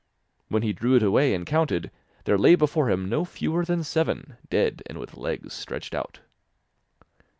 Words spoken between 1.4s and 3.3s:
counted, there lay before him no